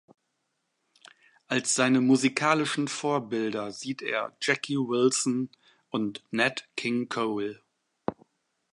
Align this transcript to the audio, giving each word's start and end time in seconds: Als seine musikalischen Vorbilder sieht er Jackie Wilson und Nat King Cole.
Als 1.47 1.75
seine 1.75 2.01
musikalischen 2.01 2.87
Vorbilder 2.87 3.71
sieht 3.71 4.01
er 4.01 4.35
Jackie 4.41 4.77
Wilson 4.77 5.51
und 5.91 6.23
Nat 6.31 6.67
King 6.75 7.07
Cole. 7.07 7.61